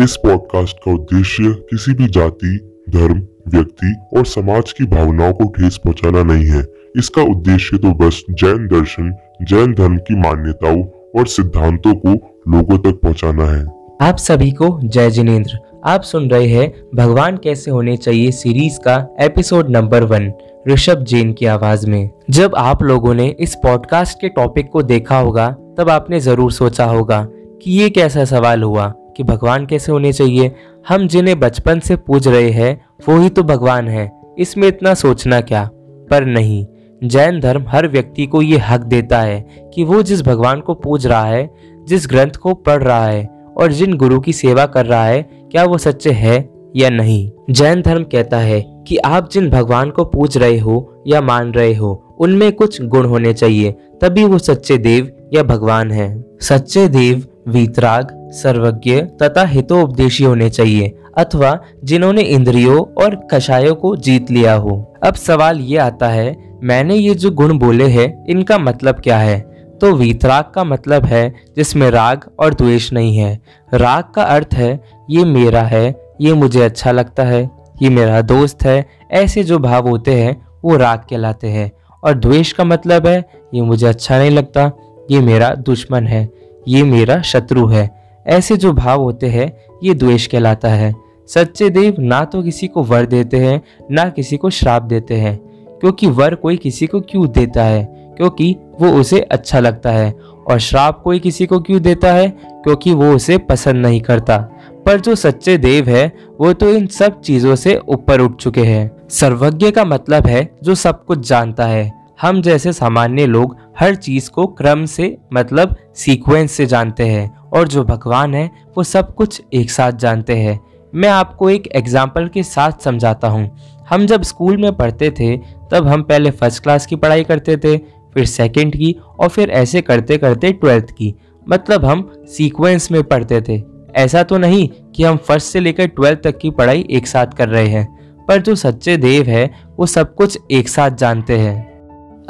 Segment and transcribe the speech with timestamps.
[0.00, 2.56] इस पॉडकास्ट का उद्देश्य किसी भी जाति,
[2.90, 3.18] धर्म,
[3.48, 6.66] व्यक्ति और समाज की भावनाओं को ठेस पहुंचाना नहीं है।
[6.96, 10.82] इसका उद्देश्य तो बस जैन दर्शन, जैन धर्म की मान्यताओं
[11.18, 12.08] और सिद्धांतों को
[12.48, 13.66] लोगों तक पहुंचाना है।
[14.00, 19.16] आप सभी को जय जिनेन्द्र। आप सुन रहे हैं भगवान कैसे होने चाहिए सीरीज़ का
[19.20, 20.32] episode number one
[20.68, 25.18] Rishabh Jain की आवाज़ में। जब आप लोगों ने इस पॉडकास्ट के टॉपिक को देखा
[25.18, 27.28] होगा, तब आपने ज़रूर सोचा होगा
[27.62, 30.52] कि ये कैसा सवाल हुआ। कि भगवान कैसे होने चाहिए।
[30.88, 35.40] हम जिन्हें बचपन से पूज रहे हैं, वो ही तो भगवान है। इसमें इतना सोचना
[35.40, 35.70] क्या?
[36.10, 36.66] पर नहीं,
[37.04, 41.06] जैन धर्म हर व्यक्ति को ये हक देता है कि वो जिस भगवान को पूज
[41.06, 41.50] रहा है,
[41.84, 45.64] जिस ग्रंथ को पढ़ रहा है और जिन गुरु की सेवा कर रहा है, क्या
[45.64, 47.30] वो सच्चे है या नहीं?
[47.50, 51.74] जैन धर्म कहता है कि आप जिन भगवान को पूज रहे हो या मान रहे
[51.74, 57.26] हो, उनमें कुछ गुण होने चाहिए, तभी वो सच्चे देव या भगवान है। सच्चे देव
[57.48, 64.94] वीतराग, सर्वज्ञ तथा हितोपदेशी होने चाहिए, अथवा जिन्होंने इंद्रियों और कषायों को जीत लिया हो।
[65.02, 69.40] अब सवाल ये आता है, मैंने ये जो गुण बोले हैं, इनका मतलब क्या है?
[69.80, 73.40] तो वीतराग का मतलब है, जिसमें राग और द्वेष नहीं है।
[73.74, 77.50] राग का अर्थ है, ये मेरा है, ये मुझे अच्छा लगता है,
[77.82, 81.72] ये मेरा दोस्त है, ऐसे जो भाव होते हैं, वो राग कहलाते हैं।
[82.04, 84.72] और द्वेष का मतलब है, ये मुझे अच्छा नहीं लगता,
[85.10, 90.26] ये मेरा दुश्मन है। ये मेरा शत्रु है। ऐसे जो भाव होते हैं, ये द्वेष
[90.26, 90.94] कहलाता है।
[91.28, 95.36] सच्चे देव ना तो किसी को वर देते हैं, ना किसी को श्राप देते हैं।
[95.78, 97.84] क्योंकि वर कोई किसी को क्यों देता है?
[98.16, 100.14] क्योंकि वो उसे अच्छा लगता है।
[100.50, 102.28] और श्राप कोई किसी को क्यों देता है?
[102.44, 104.38] क्योंकि वो उसे पसंद नहीं करता।
[104.86, 108.90] पर जो सच्चे देव है, वो तो इन सब चीज़ों से ऊपर उठ चुके हैं।
[109.10, 114.28] सर्वज्ञ का मतलब है जो सब कुछ जानता है। हम जैसे सामान्य लोग हर चीज़
[114.30, 119.40] को क्रम से मतलब सीक्वेंस से जानते हैं और जो भगवान है, वो सब कुछ
[119.52, 120.58] एक साथ जानते हैं।
[120.92, 123.50] मैं आपको एक एग्ज़ाम्पल के साथ समझाता हूँ।
[123.88, 125.36] हम जब स्कूल में पढ़ते थे,
[125.72, 127.76] तब हम पहले फ़र्स्ट क्लास की पढ़ाई करते थे,
[128.14, 131.14] फिर सेकंड की और फिर ऐसे करते करते ट्वेल्थ की।
[131.46, 133.60] मतलब हम सीक्वेंस में पढ़ते थे।
[133.96, 137.48] ऐसा तो नहीं कि हम फ़र्स्ट से लेकर ट्वेल्थ तक की पढ़ाई एक साथ कर
[137.48, 137.86] रहे हैं,
[138.28, 139.44] पर जो सच्चे देव है,
[139.78, 141.71] वो सब कुछ एक साथ जानते हैं।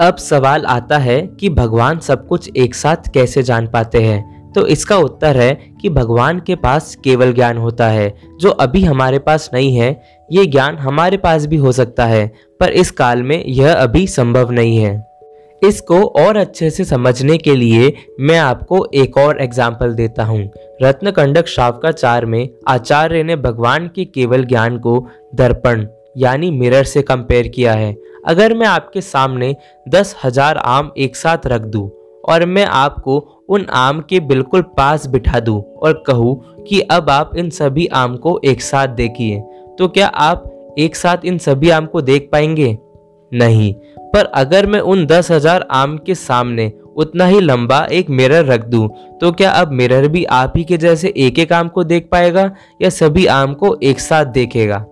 [0.00, 4.52] अब सवाल आता है कि भगवान सब कुछ एक साथ कैसे जान पाते हैं?
[4.52, 9.18] तो इसका उत्तर है कि भगवान के पास केवल ज्ञान होता है, जो अभी हमारे
[9.18, 9.90] पास नहीं है।
[10.32, 12.26] ये ज्ञान हमारे पास भी हो सकता है,
[12.60, 15.00] पर इस काल में यह अभी संभव नहीं है।
[15.62, 20.50] इसको और अच्छे से समझने के लिए मैं आपको एक और एग्ज़ाम्पल देता हूँ।
[20.82, 24.98] रत्नकंडक शावकाचार में आचार्य ने भगवान के केवल ज्ञान को
[25.34, 25.86] दर्पण,
[26.16, 27.94] यानी मिरर से कंपेयर किया है।
[28.26, 29.56] अगर मैं आपके सामने
[29.88, 31.90] दस हज़ार आम एक साथ रख दूँ
[32.28, 37.36] और मैं आपको उन आम के बिल्कुल पास बिठा दूँ और कहूँ कि अब आप
[37.36, 39.40] इन सभी आम को एक साथ देखिए
[39.78, 40.44] तो क्या आप
[40.78, 42.78] एक साथ इन सभी आम को देख पाएँगे?
[43.34, 48.44] नहीं, पर अगर मैं उन दस हज़ार आम के सामने उतना ही लंबा एक मिरर
[48.44, 48.88] रख दूँ
[49.20, 52.50] तो क्या अब मिरर भी आप ही के जैसे एक एक आम को देख पाएगा
[52.82, 54.86] या सभी आम को एक साथ देखेगा?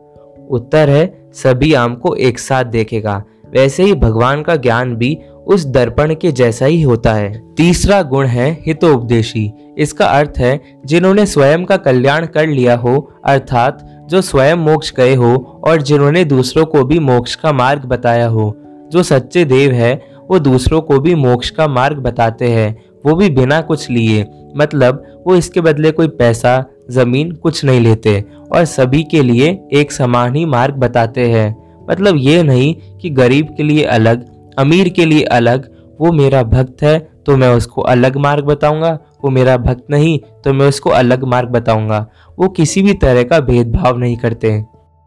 [0.50, 5.66] उत्तर है, सभी आम को एक साथ देखेगा। वैसे ही भगवान का ज्ञान भी उस
[5.66, 11.65] दर्पण के जैसा ही होता है। तीसरा गुण है हितोपदेशी। इसका अर्थ है, जिन्होंने स्वयं
[11.65, 16.84] का कल्याण कर लिया हो, अर्थात जो स्वयं मोक्ष गए हो और जिन्होंने दूसरों को
[16.84, 18.56] भी मोक्ष का मार्ग बताया हो।
[18.93, 23.28] जो सच्चे देव है, वो दूसरों को भी मोक्ष का मार्ग बताते हैं। वो भी
[23.31, 29.03] बिना कुछ लिए। मतलब वो इसके बदले कोई पैसा, ज़मीन, कुछ नहीं लेते और सभी
[29.03, 31.55] के लिए एक समान ही मार्ग बताते हैं।
[31.91, 34.25] मतलब ये नहीं कि गरीब के लिए अलग,
[34.59, 35.69] अमीर के लिए अलग,
[36.00, 40.53] वो मेरा भक्त है तो मैं उसको अलग मार्ग बताऊँगा, वो मेरा भक्त नहीं तो
[40.53, 42.06] मैं उसको अलग मार्ग बताऊँगा।
[42.38, 44.50] वो किसी भी तरह का भेदभाव नहीं करते।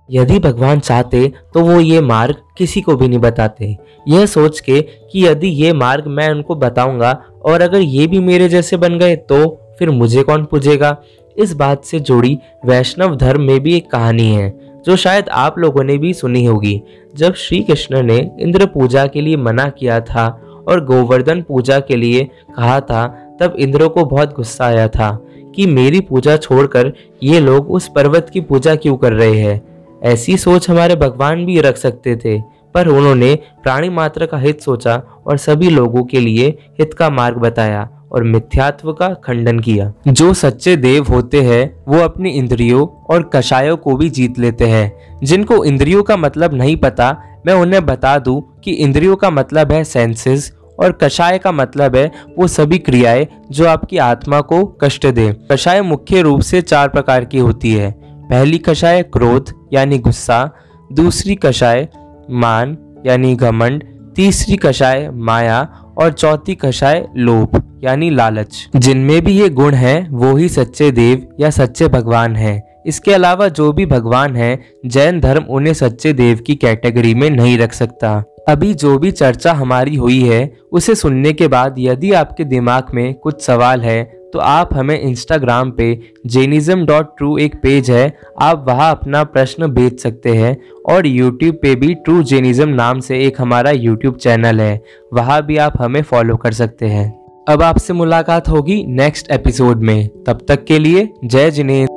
[0.10, 3.76] यदि भगवान चाहते तो वो ये मार्ग किसी को भी नहीं बताते।
[4.08, 7.12] यह सोच के कि यदि ये मार्ग मैं उनको बताऊँगा
[7.46, 9.46] और अगर ये भी मेरे जैसे बन गए तो
[9.80, 10.98] फिर मुझे कौन पूजेगा?
[11.38, 14.54] इस बात से जुड़ी वैष्णव धर्म में भी एक कहानी है,
[14.86, 16.82] जो शायद आप लोगों ने भी सुनी होगी।
[17.16, 20.28] जब श्री कृष्ण ने इंद्र पूजा के लिए मना किया था
[20.68, 23.08] और गोवर्धन पूजा के लिए कहा था,
[23.42, 25.18] तब इंद्र को बहुत गुस्सा आया था
[25.56, 26.94] कि मेरी पूजा छोड़कर
[27.24, 29.62] ये लोग उस पर्वत की पूजा क्यों कर रहे हैं?
[30.04, 32.42] ऐसी सोच हमारे भगवान भी रख सकते थे,
[32.74, 36.48] पर उन्होंने प्राणी मात्र का हित सोचा और सभी लोगों के लिए
[36.80, 42.00] हित का मार्ग बताया और मिथ्यात्व का खंडन किया। जो सच्चे देव होते हैं, वो
[42.00, 47.18] अपनी इंद्रियों और कषायों को भी जीत लेते हैं। जिनको इंद्रियों का मतलब नहीं पता,
[47.46, 52.12] मैं उन्हें बता दूँ कि इंद्रियों का मतलब है सेंसेस और कषाय का मतलब है
[52.40, 57.26] वो सभी क्रियाएँ जो आपकी आत्मा को कष्ट दे। कषाय मुख्य रूप से चार प्रकार
[57.26, 57.92] की होती है।
[58.30, 60.52] पहली कषाय, क्रोध यानी गुस्सा,
[60.94, 61.88] दूसरी कषाय
[62.32, 63.84] मान यानी घमंड,
[64.16, 65.68] तीसरी कषाय माया
[65.98, 71.28] और चौथी कषाय लोभ यानी लालच। जिनमें भी ये गुण हैं, वो ही सच्चे देव
[71.40, 76.38] या सच्चे भगवान हैं। इसके अलावा जो भी भगवान है, जैन धर्म उन्हें सच्चे देव
[76.38, 81.34] की कैटेगरी में नहीं रख सकता। अभी जो भी चर्चा हमारी हुई है, उसे सुनने
[81.34, 86.86] के बाद यदि आपके दिमाग में कुछ सवाल है तो आप हमें इंस्टाग्राम पे जेनिज्म
[86.86, 90.58] डॉट ट्रू एक पेज है। आप वहाँ अपना प्रश्न भेज सकते हैं
[90.90, 94.82] और यूट्यूब पे भी ट्रू जेनिज्म नाम से एक हमारा यूट्यूब चैनल है।
[95.14, 97.12] वहाँ भी आप हमें फॉलो कर सकते हैं।
[97.50, 101.93] अब आपसे मुलाकात होगी नेक्स्ट एपिसोड में। तब तक के लिए जय जिनेन्द्र।